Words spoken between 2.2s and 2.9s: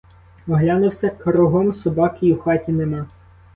й у хаті